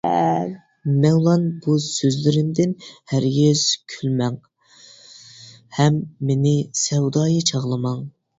[1.01, 2.73] مەۋلان، بۇ سۆزلىرىمدىن
[3.13, 4.41] ھەرگىز كۈلمەڭ
[5.81, 8.03] ھەم مېنى سەۋدايى چاغلىماڭ!